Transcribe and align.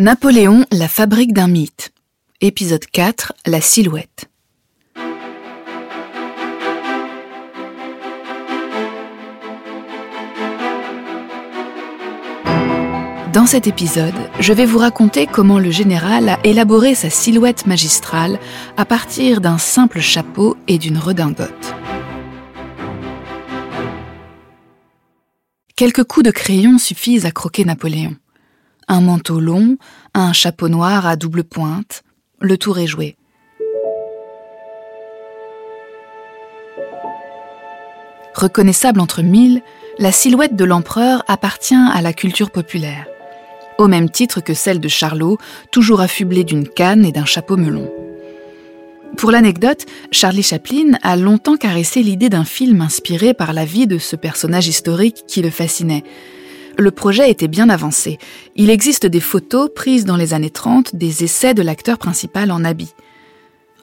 Napoléon, 0.00 0.64
la 0.72 0.88
fabrique 0.88 1.34
d'un 1.34 1.46
mythe. 1.46 1.92
Épisode 2.40 2.86
4, 2.86 3.34
la 3.44 3.60
silhouette. 3.60 4.30
Dans 13.34 13.44
cet 13.44 13.66
épisode, 13.66 14.14
je 14.38 14.54
vais 14.54 14.64
vous 14.64 14.78
raconter 14.78 15.26
comment 15.26 15.58
le 15.58 15.70
général 15.70 16.30
a 16.30 16.38
élaboré 16.44 16.94
sa 16.94 17.10
silhouette 17.10 17.66
magistrale 17.66 18.38
à 18.78 18.86
partir 18.86 19.42
d'un 19.42 19.58
simple 19.58 20.00
chapeau 20.00 20.56
et 20.66 20.78
d'une 20.78 20.96
redingote. 20.96 21.74
Quelques 25.76 26.04
coups 26.04 26.24
de 26.24 26.30
crayon 26.30 26.78
suffisent 26.78 27.26
à 27.26 27.32
croquer 27.32 27.66
Napoléon. 27.66 28.16
Un 28.92 29.02
manteau 29.02 29.38
long, 29.38 29.76
un 30.14 30.32
chapeau 30.32 30.68
noir 30.68 31.06
à 31.06 31.14
double 31.14 31.44
pointe, 31.44 32.02
le 32.40 32.58
tour 32.58 32.80
est 32.80 32.88
joué. 32.88 33.16
Reconnaissable 38.34 38.98
entre 38.98 39.22
mille, 39.22 39.62
la 40.00 40.10
silhouette 40.10 40.56
de 40.56 40.64
l'empereur 40.64 41.22
appartient 41.28 41.76
à 41.76 42.02
la 42.02 42.12
culture 42.12 42.50
populaire, 42.50 43.06
au 43.78 43.86
même 43.86 44.10
titre 44.10 44.40
que 44.40 44.54
celle 44.54 44.80
de 44.80 44.88
Charlot, 44.88 45.38
toujours 45.70 46.00
affublé 46.00 46.42
d'une 46.42 46.66
canne 46.68 47.04
et 47.04 47.12
d'un 47.12 47.26
chapeau 47.26 47.56
melon. 47.56 47.88
Pour 49.16 49.30
l'anecdote, 49.30 49.86
Charlie 50.10 50.42
Chaplin 50.42 50.98
a 51.02 51.14
longtemps 51.14 51.56
caressé 51.56 52.02
l'idée 52.02 52.28
d'un 52.28 52.44
film 52.44 52.80
inspiré 52.80 53.34
par 53.34 53.52
la 53.52 53.64
vie 53.64 53.86
de 53.86 53.98
ce 53.98 54.16
personnage 54.16 54.66
historique 54.66 55.22
qui 55.28 55.42
le 55.42 55.50
fascinait. 55.50 56.02
Le 56.80 56.90
projet 56.90 57.30
était 57.30 57.46
bien 57.46 57.68
avancé. 57.68 58.18
Il 58.56 58.70
existe 58.70 59.04
des 59.04 59.20
photos 59.20 59.68
prises 59.74 60.06
dans 60.06 60.16
les 60.16 60.32
années 60.32 60.48
30 60.48 60.96
des 60.96 61.24
essais 61.24 61.52
de 61.52 61.60
l'acteur 61.60 61.98
principal 61.98 62.50
en 62.50 62.64
habit. 62.64 62.94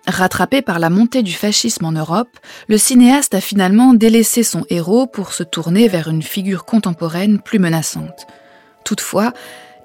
Rattrapé 0.07 0.63
par 0.63 0.79
la 0.79 0.89
montée 0.89 1.21
du 1.21 1.31
fascisme 1.31 1.85
en 1.85 1.91
Europe, 1.91 2.39
le 2.67 2.79
cinéaste 2.79 3.35
a 3.35 3.41
finalement 3.41 3.93
délaissé 3.93 4.41
son 4.41 4.65
héros 4.71 5.05
pour 5.05 5.33
se 5.33 5.43
tourner 5.43 5.87
vers 5.87 6.07
une 6.07 6.23
figure 6.23 6.65
contemporaine 6.65 7.39
plus 7.39 7.59
menaçante. 7.59 8.25
Toutefois, 8.83 9.31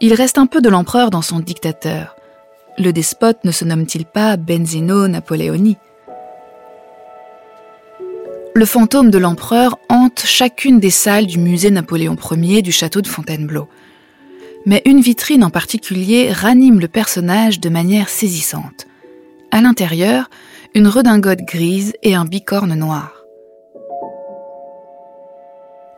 il 0.00 0.14
reste 0.14 0.38
un 0.38 0.46
peu 0.46 0.62
de 0.62 0.70
l'empereur 0.70 1.10
dans 1.10 1.20
son 1.20 1.40
dictateur. 1.40 2.16
Le 2.78 2.92
despote 2.92 3.44
ne 3.44 3.50
se 3.50 3.66
nomme-t-il 3.66 4.06
pas 4.06 4.38
Benzino 4.38 5.06
Napoleoni 5.06 5.76
Le 8.54 8.66
fantôme 8.66 9.10
de 9.10 9.16
l'empereur 9.16 9.78
hante 9.88 10.24
chacune 10.26 10.78
des 10.78 10.90
salles 10.90 11.26
du 11.26 11.38
musée 11.38 11.70
Napoléon 11.70 12.16
Ier 12.32 12.60
du 12.60 12.70
château 12.70 13.00
de 13.00 13.06
Fontainebleau. 13.06 13.66
Mais 14.66 14.82
une 14.84 15.00
vitrine 15.00 15.42
en 15.42 15.48
particulier 15.48 16.30
ranime 16.30 16.78
le 16.78 16.86
personnage 16.86 17.60
de 17.60 17.70
manière 17.70 18.10
saisissante. 18.10 18.86
À 19.52 19.62
l'intérieur, 19.62 20.28
une 20.74 20.86
redingote 20.86 21.46
grise 21.46 21.94
et 22.02 22.14
un 22.14 22.26
bicorne 22.26 22.74
noir. 22.74 23.24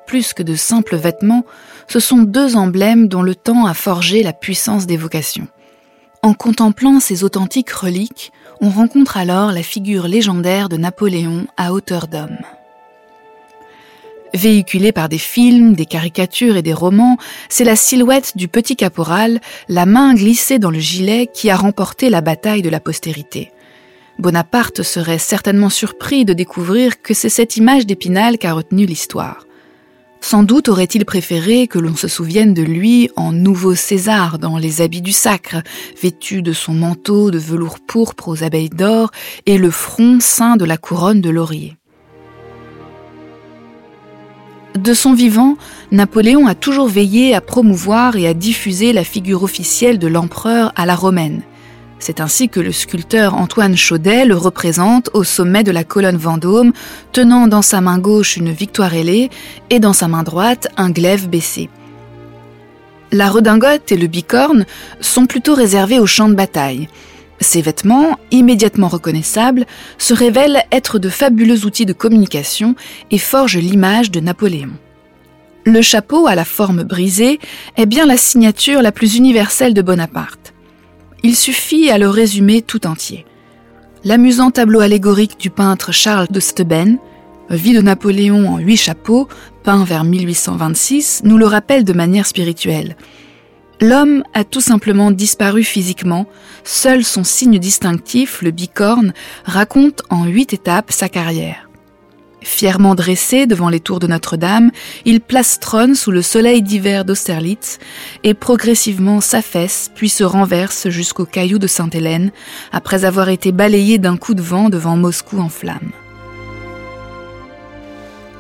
Plus 0.07 0.33
que 0.33 0.45
de 0.45 0.55
simples 0.55 0.97
vêtements, 0.97 1.45
ce 1.89 1.99
sont 1.99 2.23
deux 2.23 2.55
emblèmes 2.55 3.09
dont 3.09 3.23
le 3.23 3.35
temps 3.35 3.67
a 3.67 3.75
forgé 3.75 4.23
la 4.23 4.33
puissance 4.33 4.87
d'évocation. 4.87 5.49
En 6.25 6.33
contemplant 6.33 7.01
ces 7.01 7.23
authentiques 7.23 7.69
reliques, 7.71 8.33
on 8.63 8.71
rencontre 8.71 9.19
alors 9.19 9.53
la 9.53 9.63
figure 9.63 10.09
légendaire 10.09 10.71
de 10.71 10.79
Napoléon 10.79 11.47
à 11.59 11.75
hauteur 11.75 12.09
d'homme. 12.09 12.39
Véhiculée 14.33 14.91
par 14.91 15.11
des 15.11 15.19
films, 15.19 15.75
des 15.75 15.85
caricatures 15.85 16.57
et 16.57 16.63
des 16.63 16.73
romans, 16.73 17.19
c'est 17.51 17.63
la 17.65 17.77
silhouette 17.77 18.39
du 18.39 18.49
petit 18.49 18.75
caporal, 18.75 19.39
la 19.69 19.85
main 19.85 20.15
glissée 20.15 20.59
dans 20.59 20.71
le 20.71 20.79
gilet, 20.79 21.27
qui 21.31 21.51
a 21.51 21.57
remporté 21.57 22.09
la 22.09 22.23
bataille 22.23 22.63
de 22.63 22.71
la 22.71 22.81
postérité. 22.81 23.53
Bonaparte 24.19 24.83
serait 24.83 25.19
certainement 25.19 25.69
surpris 25.69 26.25
de 26.25 26.33
découvrir 26.33 27.03
que 27.03 27.13
c'est 27.13 27.29
cette 27.29 27.59
image 27.59 27.85
d'Épinal 27.85 28.39
qu'a 28.39 28.55
retenu 28.55 28.87
l'histoire. 28.87 29.45
Sans 30.27 30.43
doute 30.43 30.71
aurait-il 30.71 31.05
préféré 31.05 31.67
que 31.67 31.79
l'on 31.79 31.95
se 31.95 32.09
souvienne 32.09 32.55
de 32.55 32.63
lui 32.63 33.11
en 33.15 33.31
nouveau 33.31 33.75
César 33.75 34.39
dans 34.39 34.57
les 34.57 34.81
habits 34.81 35.03
du 35.03 35.13
sacre, 35.13 35.57
vêtu 36.01 36.41
de 36.41 36.55
son 36.55 36.73
manteau 36.73 37.31
de 37.31 37.39
velours 37.39 37.79
pourpre 37.79 38.29
aux 38.29 38.43
abeilles 38.43 38.71
d'or 38.71 39.11
et 39.45 39.59
le 39.59 39.71
front 39.71 40.21
ceint 40.21 40.57
de 40.57 40.65
la 40.65 40.79
couronne 40.79 41.21
de 41.21 41.29
laurier. 41.29 41.77
De 44.75 44.95
son 44.95 45.13
vivant, 45.13 45.59
Napoléon 45.93 46.47
a 46.47 46.55
toujours 46.55 46.89
veillé 46.89 47.35
à 47.35 47.43
promouvoir 47.43 48.17
et 48.17 48.27
à 48.27 48.33
diffuser 48.33 48.95
la 48.95 49.05
figure 49.05 49.43
officielle 49.43 49.99
de 49.99 50.09
l'empereur 50.09 50.73
à 50.75 50.87
la 50.87 50.95
romaine. 50.95 51.43
C'est 51.99 52.21
ainsi 52.21 52.49
que 52.49 52.61
le 52.61 52.73
sculpteur 52.73 53.35
Antoine 53.35 53.77
Chaudet 53.77 54.25
le 54.25 54.37
représente 54.37 55.11
au 55.15 55.25
sommet 55.25 55.63
de 55.63 55.71
la 55.71 55.85
colonne 55.85 56.17
Vendôme, 56.17 56.73
tenant 57.13 57.47
dans 57.47 57.63
sa 57.63 57.81
main 57.81 57.99
gauche 57.99 58.37
une 58.37 58.53
victoire 58.53 58.95
ailée 58.95 59.31
et 59.71 59.81
dans 59.81 59.93
sa 59.93 60.09
main 60.09 60.23
droite 60.23 60.69
un 60.77 60.91
glaive 60.91 61.29
baissé. 61.29 61.71
La 63.11 63.31
redingote 63.31 63.93
et 63.93 63.97
le 63.97 64.09
bicorne 64.09 64.67
sont 65.01 65.27
plutôt 65.27 65.55
réservés 65.55 66.01
au 66.01 66.07
champ 66.07 66.29
de 66.29 66.35
bataille. 66.35 66.89
Ces 67.41 67.63
vêtements, 67.63 68.19
immédiatement 68.31 68.89
reconnaissables, 68.89 69.67
se 69.99 70.15
révèlent 70.15 70.65
être 70.73 70.99
de 70.99 71.09
fabuleux 71.09 71.65
outils 71.65 71.87
de 71.87 71.93
communication 71.93 72.75
et 73.11 73.19
forgent 73.19 73.59
l'image 73.59 74.11
de 74.11 74.21
Napoléon. 74.21 74.73
Le 75.65 75.81
chapeau 75.81 76.27
à 76.27 76.35
la 76.35 76.45
forme 76.45 76.83
brisée 76.83 77.41
est 77.77 77.87
bien 77.87 78.05
la 78.05 78.19
signature 78.19 78.83
la 78.83 78.93
plus 78.93 79.17
universelle 79.17 79.73
de 79.73 79.81
Bonaparte. 79.81 80.44
Il 81.27 81.37
suffit 81.37 81.91
à 81.91 81.97
le 81.97 82.11
résumer 82.11 82.61
tout 82.61 82.87
entier. 82.87 83.25
L'amusant 84.05 84.51
tableau 84.51 84.81
allégorique 84.81 85.41
du 85.41 85.49
peintre 85.49 85.91
Charles 85.91 86.29
de 86.31 86.39
Steuben, 86.39 86.99
Vie 87.49 87.73
de 87.73 87.81
Napoléon 87.81 88.47
en 88.47 88.59
huit 88.59 88.77
chapeaux, 88.77 89.27
peint 89.63 89.85
vers 89.85 90.05
1826, 90.05 91.23
nous 91.25 91.39
le 91.39 91.47
rappelle 91.47 91.85
de 91.85 91.95
manière 91.95 92.27
spirituelle. 92.27 92.95
L'homme 93.81 94.23
a 94.35 94.45
tout 94.45 94.61
simplement 94.61 95.11
disparu 95.11 95.65
physiquement, 95.65 96.27
seul 96.63 97.05
son 97.05 97.25
signe 97.25 97.59
distinctif, 97.59 98.43
le 98.43 98.51
bicorne, 98.51 99.15
raconte 99.47 100.03
en 100.11 100.27
huit 100.27 100.53
étapes 100.53 100.93
sa 100.93 101.09
carrière. 101.09 101.64
Fièrement 102.45 102.95
dressé 102.95 103.47
devant 103.47 103.71
les 103.71 103.81
tours 103.81 104.01
de 104.01 104.07
Notre-Dame, 104.07 104.71
il 105.07 105.23
plastronne 105.23 105.95
sous 105.95 106.11
le 106.11 106.21
soleil 106.21 106.61
d'hiver 106.61 107.07
d'Austerlitz 107.07 107.79
et 108.23 108.35
progressivement 108.35 109.23
s'affaisse 109.23 109.91
puis 109.95 110.11
se 110.11 110.25
renverse 110.25 110.91
jusqu'au 110.91 111.25
caillou 111.25 111.59
de 111.59 111.67
Sainte-Hélène 111.67 112.33
après 112.71 113.07
avoir 113.07 113.31
été 113.31 113.51
balayé 113.51 113.97
d'un 113.97 114.19
coup 114.19 114.35
de 114.35 114.43
vent 114.43 114.69
devant 114.69 114.97
Moscou 114.97 115.41
en 115.41 115.49
flammes. 115.49 115.93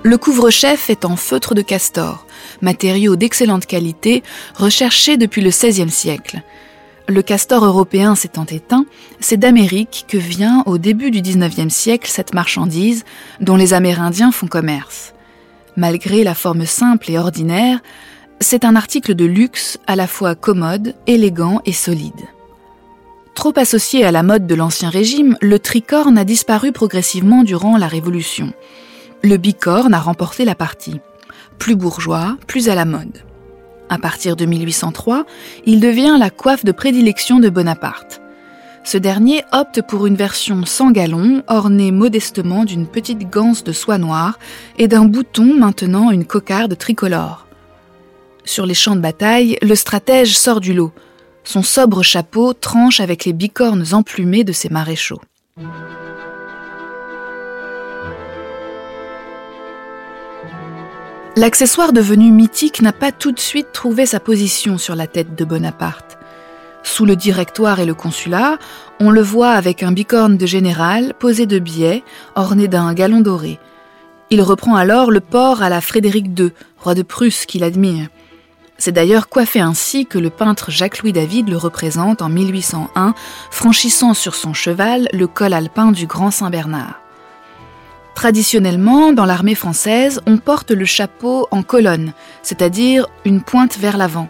Le 0.03 0.19
couvre-chef 0.19 0.91
est 0.91 1.07
en 1.07 1.17
feutre 1.17 1.55
de 1.55 1.63
castor, 1.63 2.27
matériau 2.61 3.17
d'excellente 3.17 3.65
qualité 3.65 4.23
recherché 4.55 5.17
depuis 5.17 5.41
le 5.41 5.49
XVIe 5.49 5.91
siècle. 5.91 6.43
Le 7.07 7.21
castor 7.21 7.65
européen 7.65 8.15
s'étant 8.15 8.47
éteint, 8.47 8.87
c'est 9.21 9.37
d'Amérique 9.37 10.07
que 10.09 10.17
vient 10.17 10.63
au 10.65 10.79
début 10.79 11.11
du 11.11 11.21
XIXe 11.21 11.73
siècle 11.73 12.11
cette 12.11 12.33
marchandise 12.33 13.05
dont 13.41 13.57
les 13.57 13.75
Amérindiens 13.75 14.33
font 14.33 14.47
commerce. 14.47 15.13
Malgré 15.77 16.25
la 16.25 16.35
forme 16.35 16.65
simple 16.65 17.11
et 17.11 17.19
ordinaire, 17.19 17.81
c'est 18.41 18.65
un 18.65 18.75
article 18.75 19.15
de 19.15 19.27
luxe 19.27 19.79
à 19.87 19.97
la 19.97 20.07
fois 20.07 20.35
commode, 20.35 20.95
élégant 21.07 21.61
et 21.67 21.73
solide. 21.73 22.13
Trop 23.35 23.53
associé 23.57 24.05
à 24.05 24.13
la 24.13 24.23
mode 24.23 24.47
de 24.47 24.55
l'Ancien 24.55 24.89
Régime, 24.89 25.37
le 25.43 25.59
tricorne 25.59 26.17
a 26.17 26.25
disparu 26.25 26.73
progressivement 26.73 27.43
durant 27.43 27.77
la 27.77 27.89
Révolution. 27.89 28.53
Le 29.23 29.37
bicorne 29.37 29.93
a 29.93 30.01
remporté 30.01 30.45
la 30.45 30.55
partie. 30.55 31.01
Plus 31.59 31.75
bourgeois, 31.77 32.39
plus 32.47 32.69
à 32.69 32.75
la 32.75 32.85
mode. 32.85 33.25
À 33.89 33.99
partir 33.99 34.37
de 34.37 34.47
1803, 34.47 35.25
il 35.67 35.81
devient 35.81 36.17
la 36.19 36.31
coiffe 36.31 36.65
de 36.65 36.73
prédilection 36.73 37.39
de 37.39 37.49
Bonaparte. 37.51 38.21
Ce 38.83 38.99
dernier 38.99 39.43
opte 39.53 39.81
pour 39.83 40.07
une 40.07 40.15
version 40.15 40.67
sans 40.67 40.91
galon, 40.91 41.43
ornée 41.49 41.91
modestement 41.91 42.65
d'une 42.65 42.87
petite 42.87 43.31
ganse 43.31 43.65
de 43.65 43.73
soie 43.73 43.99
noire 43.99 44.39
et 44.79 44.89
d'un 44.89 45.07
bouton 45.07 45.55
maintenant 45.55 46.11
une 46.11 46.27
cocarde 46.27 46.77
tricolore. 46.77 47.47
Sur 48.45 48.67
les 48.67 48.75
champs 48.75 48.97
de 48.97 49.01
bataille, 49.01 49.57
le 49.63 49.75
stratège 49.75 50.37
sort 50.37 50.61
du 50.61 50.75
lot. 50.75 50.93
Son 51.45 51.63
sobre 51.63 52.03
chapeau 52.03 52.53
tranche 52.53 53.01
avec 53.01 53.25
les 53.25 53.33
bicornes 53.33 53.87
emplumées 53.93 54.45
de 54.45 54.53
ses 54.53 54.69
maréchaux. 54.69 55.21
L'accessoire 61.37 61.93
devenu 61.93 62.31
mythique 62.31 62.81
n'a 62.81 62.93
pas 62.93 63.11
tout 63.11 63.33
de 63.33 63.41
suite 63.41 63.73
trouvé 63.73 64.07
sa 64.07 64.21
position 64.21 64.79
sur 64.79 64.95
la 64.95 65.09
tête 65.09 65.35
de 65.35 65.45
Bonaparte. 65.45 66.17
Sous 66.85 67.05
le 67.05 67.17
directoire 67.17 67.81
et 67.81 67.87
le 67.87 67.95
consulat, 67.95 68.59
on 69.01 69.11
le 69.11 69.21
voit 69.21 69.51
avec 69.51 69.83
un 69.83 69.91
bicorne 69.91 70.37
de 70.37 70.47
général 70.47 71.13
posé 71.19 71.47
de 71.47 71.59
biais, 71.59 72.05
orné 72.37 72.69
d'un 72.69 72.95
galon 72.95 73.21
doré. 73.21 73.59
Il 74.31 74.43
reprend 74.43 74.77
alors 74.77 75.11
le 75.11 75.19
port 75.19 75.61
à 75.61 75.69
la 75.69 75.81
Frédéric 75.81 76.27
II, 76.39 76.53
roi 76.79 76.95
de 76.95 77.03
Prusse 77.03 77.47
qu'il 77.47 77.65
admire. 77.65 78.07
C'est 78.79 78.93
d'ailleurs 78.93 79.29
coiffé 79.29 79.59
ainsi 79.59 80.07
que 80.07 80.19
le 80.19 80.31
peintre 80.31 80.71
Jacques-Louis 80.71 81.13
David 81.13 81.49
le 81.49 81.57
représente 81.57 82.23
en 82.23 82.29
1801, 82.29 83.13
franchissant 83.51 84.15
sur 84.15 84.37
son 84.37 84.55
cheval 84.55 85.09
le 85.13 85.27
col 85.27 85.53
alpin 85.53 85.91
du 85.91 86.07
Grand 86.07 86.31
Saint-Bernard. 86.31 87.04
Traditionnellement, 88.15 89.13
dans 89.13 89.27
l'armée 89.27 89.55
française, 89.55 90.21
on 90.27 90.39
porte 90.39 90.71
le 90.71 90.85
chapeau 90.85 91.49
en 91.51 91.63
colonne, 91.63 92.13
c'est-à-dire 92.43 93.07
une 93.25 93.43
pointe 93.43 93.77
vers 93.77 93.97
l'avant. 93.97 94.29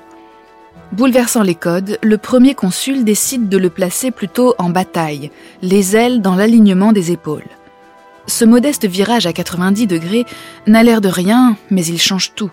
Bouleversant 0.93 1.43
les 1.43 1.55
codes, 1.55 1.99
le 2.03 2.19
premier 2.19 2.55
consul 2.55 3.05
décide 3.05 3.49
de 3.49 3.59
le 3.59 3.71
placer 3.71 4.11
plutôt 4.11 4.55
en 4.59 4.71
bataille, 4.71 5.31
les 5.61 5.97
ailes 5.97 6.23
dans 6.23 6.35
l'alignement 6.35 6.93
des 6.93 7.13
épaules. 7.13 7.49
Ce 8.27 8.45
modeste 8.45 8.87
virage 8.87 9.27
à 9.27 9.33
90 9.33 9.87
degrés 9.87 10.25
n'a 10.67 10.83
l'air 10.83 11.01
de 11.01 11.09
rien, 11.09 11.57
mais 11.71 11.85
il 11.85 12.01
change 12.01 12.33
tout. 12.35 12.51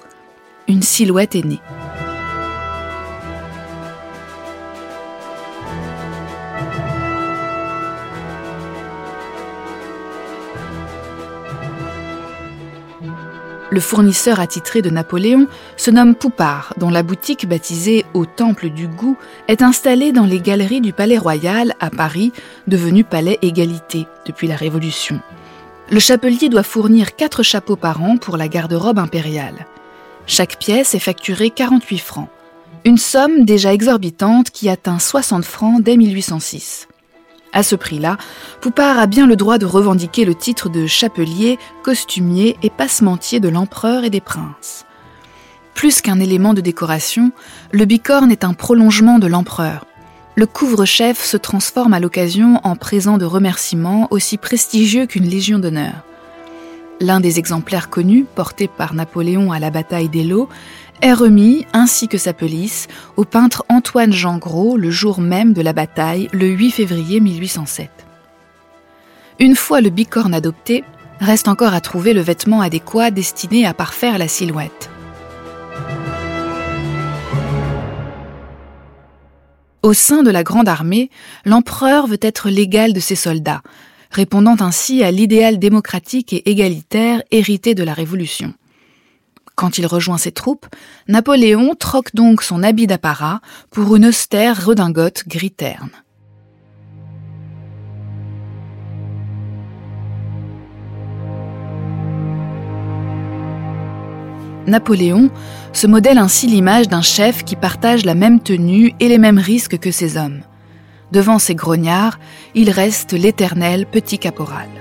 Une 0.67 0.81
silhouette 0.81 1.35
est 1.35 1.45
née. 1.45 1.61
Le 13.73 13.79
fournisseur 13.79 14.41
attitré 14.41 14.81
de 14.81 14.89
Napoléon 14.89 15.47
se 15.77 15.91
nomme 15.91 16.13
Poupard, 16.13 16.73
dont 16.77 16.89
la 16.89 17.03
boutique 17.03 17.47
baptisée 17.47 18.05
Au 18.13 18.25
Temple 18.25 18.69
du 18.69 18.89
Goût 18.89 19.15
est 19.47 19.61
installée 19.61 20.11
dans 20.11 20.25
les 20.25 20.41
galeries 20.41 20.81
du 20.81 20.91
Palais 20.91 21.17
Royal 21.17 21.73
à 21.79 21.89
Paris, 21.89 22.33
devenu 22.67 23.05
Palais 23.05 23.39
Égalité 23.41 24.07
depuis 24.25 24.49
la 24.49 24.57
Révolution. 24.57 25.21
Le 25.89 25.99
chapelier 25.99 26.49
doit 26.49 26.63
fournir 26.63 27.15
quatre 27.15 27.43
chapeaux 27.43 27.77
par 27.77 28.03
an 28.03 28.17
pour 28.17 28.35
la 28.35 28.49
garde-robe 28.49 28.99
impériale. 28.99 29.65
Chaque 30.27 30.59
pièce 30.59 30.93
est 30.93 30.99
facturée 30.99 31.49
48 31.49 31.97
francs, 31.97 32.29
une 32.83 32.97
somme 32.97 33.45
déjà 33.45 33.73
exorbitante 33.73 34.49
qui 34.49 34.67
atteint 34.67 34.99
60 34.99 35.45
francs 35.45 35.81
dès 35.81 35.95
1806. 35.95 36.89
À 37.53 37.63
ce 37.63 37.75
prix-là, 37.75 38.17
Poupard 38.61 38.97
a 38.97 39.07
bien 39.07 39.27
le 39.27 39.35
droit 39.35 39.57
de 39.57 39.65
revendiquer 39.65 40.23
le 40.23 40.35
titre 40.35 40.69
de 40.69 40.87
chapelier, 40.87 41.59
costumier 41.83 42.57
et 42.63 42.69
passementier 42.69 43.39
de 43.39 43.49
l'empereur 43.49 44.03
et 44.03 44.09
des 44.09 44.21
princes. 44.21 44.85
Plus 45.73 46.01
qu'un 46.01 46.19
élément 46.19 46.53
de 46.53 46.61
décoration, 46.61 47.31
le 47.71 47.85
bicorne 47.85 48.31
est 48.31 48.43
un 48.43 48.53
prolongement 48.53 49.19
de 49.19 49.27
l'empereur. 49.27 49.85
Le 50.35 50.45
couvre-chef 50.45 51.23
se 51.23 51.37
transforme 51.37 51.93
à 51.93 51.99
l'occasion 51.99 52.61
en 52.63 52.77
présent 52.77 53.17
de 53.17 53.25
remerciement 53.25 54.07
aussi 54.11 54.37
prestigieux 54.37 55.05
qu'une 55.05 55.27
légion 55.27 55.59
d'honneur. 55.59 56.05
L'un 57.01 57.19
des 57.19 57.39
exemplaires 57.39 57.89
connus, 57.89 58.25
porté 58.35 58.67
par 58.67 58.93
Napoléon 58.93 59.51
à 59.51 59.59
la 59.59 59.71
bataille 59.71 60.07
d'Eylau, 60.07 60.47
est 61.01 61.13
remis, 61.13 61.65
ainsi 61.73 62.07
que 62.07 62.17
sa 62.17 62.33
pelisse, 62.33 62.87
au 63.17 63.25
peintre 63.25 63.65
Antoine 63.69 64.13
Jean 64.13 64.37
Gros 64.37 64.77
le 64.77 64.91
jour 64.91 65.19
même 65.19 65.53
de 65.53 65.61
la 65.61 65.73
bataille, 65.73 66.29
le 66.31 66.47
8 66.47 66.71
février 66.71 67.19
1807. 67.19 67.89
Une 69.39 69.55
fois 69.55 69.81
le 69.81 69.89
bicorne 69.89 70.33
adopté, 70.33 70.83
reste 71.19 71.47
encore 71.47 71.73
à 71.73 71.81
trouver 71.81 72.13
le 72.13 72.21
vêtement 72.21 72.61
adéquat 72.61 73.11
destiné 73.11 73.65
à 73.65 73.73
parfaire 73.73 74.17
la 74.17 74.27
silhouette. 74.27 74.89
Au 79.83 79.93
sein 79.93 80.21
de 80.21 80.29
la 80.29 80.43
Grande 80.43 80.69
Armée, 80.69 81.09
l'empereur 81.43 82.05
veut 82.05 82.19
être 82.21 82.49
l'égal 82.49 82.93
de 82.93 82.99
ses 82.99 83.15
soldats, 83.15 83.63
répondant 84.11 84.57
ainsi 84.59 85.03
à 85.03 85.09
l'idéal 85.09 85.57
démocratique 85.57 86.33
et 86.33 86.51
égalitaire 86.51 87.23
hérité 87.31 87.73
de 87.73 87.83
la 87.83 87.95
Révolution. 87.95 88.53
Quand 89.61 89.77
il 89.77 89.85
rejoint 89.85 90.17
ses 90.17 90.31
troupes, 90.31 90.65
Napoléon 91.07 91.75
troque 91.75 92.15
donc 92.15 92.41
son 92.41 92.63
habit 92.63 92.87
d'apparat 92.87 93.41
pour 93.69 93.95
une 93.95 94.07
austère 94.07 94.65
redingote 94.65 95.27
gris 95.27 95.51
terne. 95.51 95.91
Napoléon 104.65 105.29
se 105.73 105.85
modèle 105.85 106.17
ainsi 106.17 106.47
l'image 106.47 106.87
d'un 106.87 107.03
chef 107.03 107.43
qui 107.43 107.55
partage 107.55 108.03
la 108.03 108.15
même 108.15 108.39
tenue 108.39 108.95
et 108.99 109.07
les 109.07 109.19
mêmes 109.19 109.37
risques 109.37 109.77
que 109.77 109.91
ses 109.91 110.17
hommes. 110.17 110.41
Devant 111.11 111.37
ses 111.37 111.53
grognards, 111.53 112.17
il 112.55 112.71
reste 112.71 113.13
l'éternel 113.13 113.85
petit 113.85 114.17
caporal. 114.17 114.80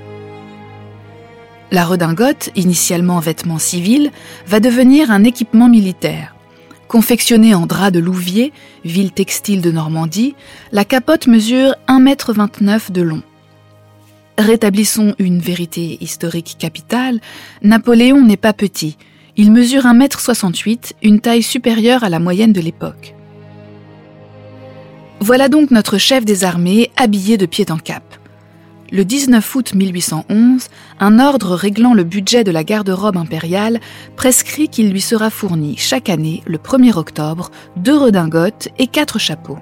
La 1.72 1.84
redingote, 1.84 2.50
initialement 2.56 3.20
vêtement 3.20 3.58
civil, 3.58 4.11
va 4.46 4.58
devenir 4.58 5.11
un 5.12 5.22
équipement 5.22 5.69
militaire. 5.69 6.34
Confectionnée 6.88 7.55
en 7.55 7.67
drap 7.67 7.93
de 7.93 8.00
Louviers, 8.00 8.52
ville 8.84 9.12
textile 9.12 9.62
de 9.62 9.70
Normandie, 9.70 10.34
la 10.72 10.84
capote 10.84 11.28
mesure 11.28 11.76
1,29 11.87 12.62
m 12.62 12.78
de 12.90 13.02
long. 13.02 13.22
Rétablissons 14.37 15.14
une 15.20 15.38
vérité 15.38 15.99
historique 16.00 16.56
capitale, 16.58 17.20
Napoléon 17.62 18.25
n'est 18.25 18.37
pas 18.37 18.52
petit, 18.52 18.96
il 19.37 19.52
mesure 19.52 19.84
1m68, 19.84 20.94
une 21.02 21.20
taille 21.20 21.44
supérieure 21.44 22.02
à 22.02 22.08
la 22.08 22.19
moyenne 22.19 22.52
de 22.52 22.61
l'époque. 22.61 23.14
Voilà 25.20 25.49
donc 25.49 25.70
notre 25.70 25.99
chef 25.99 26.25
des 26.25 26.43
armées 26.43 26.90
habillé 26.96 27.37
de 27.37 27.46
pied 27.46 27.67
en 27.70 27.78
cap. 27.78 28.19
Le 28.92 29.04
19 29.04 29.54
août 29.54 29.72
1811, 29.72 30.66
un 30.98 31.19
ordre 31.20 31.54
réglant 31.54 31.94
le 31.94 32.02
budget 32.02 32.42
de 32.42 32.50
la 32.50 32.64
garde-robe 32.64 33.16
impériale 33.16 33.78
prescrit 34.16 34.69
qu'il 34.69 34.90
lui 34.90 35.00
sera 35.00 35.31
fourni 35.31 35.76
chaque 35.76 36.08
année, 36.08 36.42
le 36.44 36.58
1er 36.58 36.96
octobre, 36.96 37.52
deux 37.76 37.96
redingotes 37.96 38.69
et 38.78 38.88
quatre 38.88 39.20
chapeaux. 39.20 39.60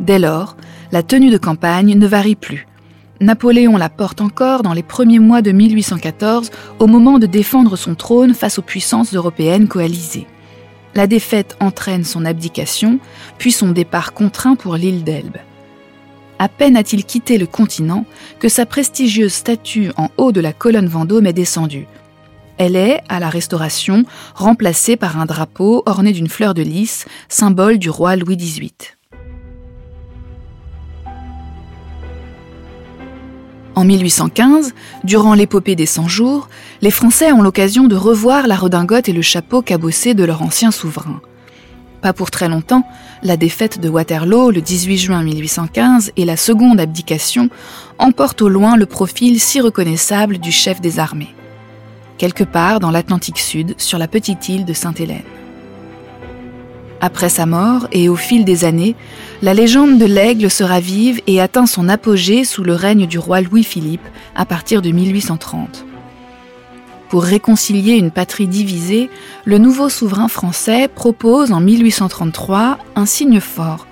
Dès 0.00 0.18
lors, 0.18 0.58
la 0.92 1.02
tenue 1.02 1.30
de 1.30 1.38
campagne 1.38 1.94
ne 1.94 2.06
varie 2.06 2.36
plus. 2.36 2.66
Napoléon 3.22 3.78
la 3.78 3.88
porte 3.88 4.20
encore 4.20 4.62
dans 4.62 4.74
les 4.74 4.82
premiers 4.82 5.18
mois 5.18 5.40
de 5.40 5.52
1814 5.52 6.50
au 6.78 6.86
moment 6.86 7.18
de 7.18 7.24
défendre 7.24 7.76
son 7.76 7.94
trône 7.94 8.34
face 8.34 8.58
aux 8.58 8.62
puissances 8.62 9.14
européennes 9.14 9.66
coalisées. 9.66 10.26
La 10.94 11.06
défaite 11.06 11.56
entraîne 11.58 12.04
son 12.04 12.26
abdication, 12.26 12.98
puis 13.38 13.50
son 13.50 13.70
départ 13.70 14.12
contraint 14.12 14.56
pour 14.56 14.76
l'île 14.76 15.04
d'Elbe. 15.04 15.38
À 16.38 16.48
peine 16.48 16.76
a-t-il 16.76 17.04
quitté 17.04 17.38
le 17.38 17.46
continent 17.46 18.04
que 18.38 18.48
sa 18.48 18.66
prestigieuse 18.66 19.32
statue 19.32 19.90
en 19.96 20.08
haut 20.18 20.32
de 20.32 20.40
la 20.40 20.52
colonne 20.52 20.86
Vendôme 20.86 21.26
est 21.26 21.32
descendue. 21.32 21.86
Elle 22.58 22.76
est, 22.76 23.00
à 23.08 23.20
la 23.20 23.30
Restauration, 23.30 24.04
remplacée 24.34 24.96
par 24.96 25.18
un 25.18 25.26
drapeau 25.26 25.82
orné 25.86 26.12
d'une 26.12 26.28
fleur 26.28 26.54
de 26.54 26.62
lys, 26.62 27.06
symbole 27.28 27.78
du 27.78 27.90
roi 27.90 28.16
Louis 28.16 28.36
XVIII. 28.36 28.72
En 33.74 33.84
1815, 33.84 34.74
durant 35.04 35.34
l'épopée 35.34 35.76
des 35.76 35.84
100 35.84 36.08
jours, 36.08 36.48
les 36.80 36.90
Français 36.90 37.32
ont 37.32 37.42
l'occasion 37.42 37.88
de 37.88 37.96
revoir 37.96 38.46
la 38.46 38.56
redingote 38.56 39.10
et 39.10 39.12
le 39.12 39.20
chapeau 39.20 39.60
cabossé 39.60 40.14
de 40.14 40.24
leur 40.24 40.40
ancien 40.40 40.70
souverain. 40.70 41.20
Pas 42.02 42.12
pour 42.12 42.30
très 42.30 42.48
longtemps, 42.48 42.86
la 43.22 43.36
défaite 43.36 43.80
de 43.80 43.88
Waterloo 43.88 44.50
le 44.50 44.60
18 44.60 44.98
juin 44.98 45.22
1815 45.22 46.12
et 46.16 46.24
la 46.24 46.36
seconde 46.36 46.78
abdication 46.78 47.48
emportent 47.98 48.42
au 48.42 48.48
loin 48.48 48.76
le 48.76 48.86
profil 48.86 49.40
si 49.40 49.60
reconnaissable 49.60 50.38
du 50.38 50.52
chef 50.52 50.80
des 50.80 50.98
armées. 50.98 51.34
Quelque 52.18 52.44
part 52.44 52.80
dans 52.80 52.90
l'Atlantique 52.90 53.38
Sud, 53.38 53.74
sur 53.78 53.98
la 53.98 54.08
petite 54.08 54.48
île 54.48 54.64
de 54.64 54.72
Sainte-Hélène. 54.72 55.22
Après 57.00 57.28
sa 57.28 57.46
mort 57.46 57.88
et 57.92 58.08
au 58.08 58.16
fil 58.16 58.44
des 58.44 58.64
années, 58.64 58.96
la 59.42 59.54
légende 59.54 59.98
de 59.98 60.06
l'aigle 60.06 60.50
se 60.50 60.64
ravive 60.64 61.20
et 61.26 61.40
atteint 61.40 61.66
son 61.66 61.88
apogée 61.88 62.44
sous 62.44 62.64
le 62.64 62.74
règne 62.74 63.06
du 63.06 63.18
roi 63.18 63.40
Louis-Philippe 63.42 64.06
à 64.34 64.46
partir 64.46 64.80
de 64.80 64.90
1830. 64.90 65.85
Pour 67.08 67.22
réconcilier 67.22 67.94
une 67.94 68.10
patrie 68.10 68.48
divisée, 68.48 69.10
le 69.44 69.58
nouveau 69.58 69.88
souverain 69.88 70.28
français 70.28 70.88
propose 70.88 71.52
en 71.52 71.60
1833 71.60 72.78
un 72.96 73.06
signe 73.06 73.38
fort, 73.38 73.86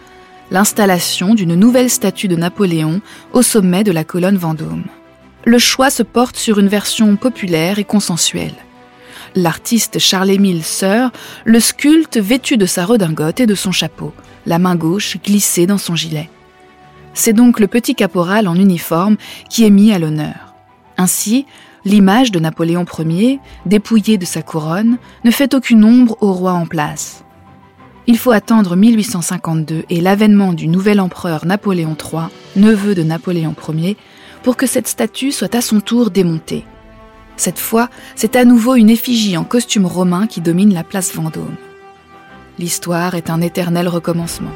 l'installation 0.50 1.34
d'une 1.34 1.54
nouvelle 1.54 1.90
statue 1.90 2.26
de 2.26 2.34
Napoléon 2.34 3.00
au 3.32 3.42
sommet 3.42 3.84
de 3.84 3.92
la 3.92 4.02
colonne 4.02 4.36
Vendôme. 4.36 4.84
Le 5.44 5.58
choix 5.58 5.90
se 5.90 6.02
porte 6.02 6.36
sur 6.36 6.58
une 6.58 6.68
version 6.68 7.14
populaire 7.16 7.78
et 7.78 7.84
consensuelle. 7.84 8.54
L'artiste 9.36 9.98
Charles-Émile 9.98 10.64
Seur 10.64 11.12
le 11.44 11.60
sculpte 11.60 12.16
vêtu 12.16 12.56
de 12.56 12.66
sa 12.66 12.84
redingote 12.84 13.40
et 13.40 13.46
de 13.46 13.54
son 13.54 13.72
chapeau, 13.72 14.12
la 14.46 14.58
main 14.58 14.74
gauche 14.74 15.18
glissée 15.22 15.66
dans 15.66 15.78
son 15.78 15.94
gilet. 15.94 16.30
C'est 17.14 17.32
donc 17.32 17.60
le 17.60 17.68
petit 17.68 17.94
caporal 17.94 18.48
en 18.48 18.56
uniforme 18.56 19.16
qui 19.48 19.64
est 19.64 19.70
mis 19.70 19.92
à 19.92 20.00
l'honneur. 20.00 20.54
Ainsi, 20.96 21.46
L'image 21.84 22.32
de 22.32 22.38
Napoléon 22.38 22.86
Ier, 22.98 23.40
dépouillé 23.66 24.16
de 24.16 24.24
sa 24.24 24.42
couronne, 24.42 24.98
ne 25.24 25.30
fait 25.30 25.52
aucune 25.54 25.84
ombre 25.84 26.16
au 26.20 26.32
roi 26.32 26.52
en 26.52 26.66
place. 26.66 27.24
Il 28.06 28.18
faut 28.18 28.32
attendre 28.32 28.76
1852 28.76 29.84
et 29.88 30.00
l'avènement 30.00 30.52
du 30.52 30.66
nouvel 30.68 31.00
empereur 31.00 31.46
Napoléon 31.46 31.96
III, 31.96 32.28
neveu 32.56 32.94
de 32.94 33.02
Napoléon 33.02 33.54
Ier, 33.68 33.96
pour 34.42 34.56
que 34.56 34.66
cette 34.66 34.88
statue 34.88 35.32
soit 35.32 35.54
à 35.54 35.60
son 35.60 35.80
tour 35.80 36.10
démontée. 36.10 36.64
Cette 37.36 37.58
fois, 37.58 37.88
c'est 38.14 38.36
à 38.36 38.44
nouveau 38.44 38.76
une 38.76 38.90
effigie 38.90 39.36
en 39.36 39.44
costume 39.44 39.86
romain 39.86 40.26
qui 40.26 40.40
domine 40.40 40.72
la 40.72 40.84
place 40.84 41.14
Vendôme. 41.14 41.56
L'histoire 42.58 43.14
est 43.14 43.30
un 43.30 43.40
éternel 43.40 43.88
recommencement. 43.88 44.52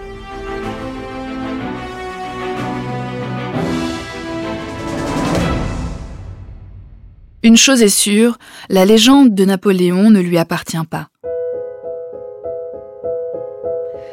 Une 7.45 7.57
chose 7.57 7.83
est 7.83 7.89
sûre, 7.89 8.37
la 8.69 8.85
légende 8.85 9.33
de 9.33 9.45
Napoléon 9.45 10.11
ne 10.11 10.21
lui 10.21 10.39
appartient 10.39 10.77
pas. 10.91 11.09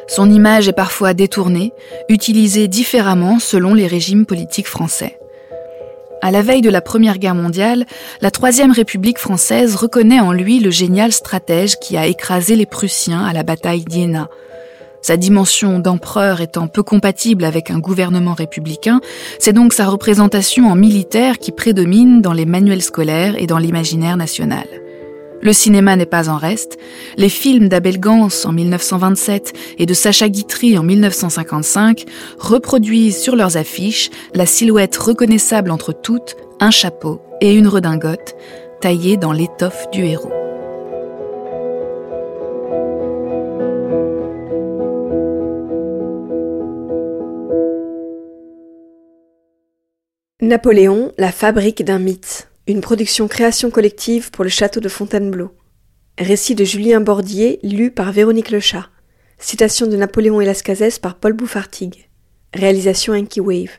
Son 0.08 0.30
image 0.30 0.68
est 0.68 0.74
parfois 0.74 1.16
détournée, 1.16 1.74
utilisée 2.08 2.68
différemment 2.68 3.40
selon 3.40 3.74
les 3.74 3.88
régimes 3.88 4.28
politiques 4.28 4.68
français. 4.68 5.18
À 6.22 6.30
la 6.30 6.44
veille 6.44 6.62
de 6.62 6.70
la 6.70 6.82
Première 6.82 7.18
Guerre 7.18 7.34
mondiale, 7.34 7.88
la 8.22 8.30
Troisième 8.30 8.72
République 8.72 9.18
française 9.18 9.76
reconnaît 9.76 10.20
en 10.20 10.32
lui 10.32 10.60
le 10.60 10.70
génial 10.70 11.12
stratège 11.12 11.80
qui 11.80 11.98
a 11.98 12.06
écrasé 12.06 12.56
les 12.56 12.68
Prussiens 12.68 13.26
à 13.26 13.34
la 13.34 13.42
bataille 13.42 13.86
d'Iéna, 13.86 14.30
sa 15.06 15.18
dimension 15.18 15.78
d'empereur 15.78 16.42
étant 16.42 16.68
peu 16.68 16.82
compatible 16.82 17.46
avec 17.46 17.70
un 17.70 17.78
gouvernement 17.78 18.34
républicain, 18.34 19.02
c'est 19.38 19.54
donc 19.54 19.72
sa 19.72 19.86
représentation 19.86 20.68
en 20.68 20.74
militaire 20.74 21.38
qui 21.38 21.52
prédomine 21.52 22.24
dans 22.24 22.34
les 22.34 22.48
manuels 22.48 22.82
scolaires 22.82 23.36
et 23.38 23.46
dans 23.46 23.60
l'imaginaire 23.60 24.18
national. 24.18 24.66
Le 25.44 25.54
cinéma 25.54 25.96
n'est 25.96 26.08
pas 26.08 26.28
en 26.28 26.38
reste. 26.38 26.80
Les 27.18 27.30
films 27.30 27.70
d'Abel 27.70 28.00
Gans 28.00 28.30
en 28.46 28.52
1927 28.52 29.54
et 29.78 29.86
de 29.86 29.94
Sacha 29.94 30.28
Guitry 30.28 30.76
en 30.76 30.82
1955 30.82 32.06
reproduisent 32.40 33.22
sur 33.22 33.36
leurs 33.36 33.58
affiches 33.58 34.10
la 34.34 34.48
silhouette 34.48 34.98
reconnaissable 34.98 35.70
entre 35.70 35.94
toutes, 35.94 36.36
un 36.60 36.72
chapeau 36.72 37.22
et 37.42 37.54
une 37.54 37.68
redingote, 37.68 38.36
taillée 38.82 39.18
dans 39.18 39.34
l'étoffe 39.34 39.86
du 39.92 40.04
héros. 40.04 40.45
Napoléon, 50.48 51.12
la 51.18 51.32
fabrique 51.32 51.84
d'un 51.84 51.98
mythe. 51.98 52.50
Une 52.68 52.82
production 52.82 53.28
création 53.28 53.72
collective 53.72 54.30
pour 54.30 54.44
le 54.44 54.50
château 54.52 54.80
de 54.80 54.90
Fontainebleau. 54.90 55.56
Récit 56.20 56.54
de 56.54 56.64
Julien 56.64 57.02
Bordier, 57.02 57.60
lu 57.64 57.90
par 57.90 58.12
Véronique 58.12 58.52
Lechat. 58.52 58.88
Citation 59.40 59.88
de 59.88 59.96
Napoléon 59.96 60.40
et 60.42 60.54
par 61.02 61.16
Paul 61.16 61.34
Bouffartigue. 61.34 62.10
Réalisation 62.54 63.14
Enki 63.14 63.42
Wave. 63.42 63.72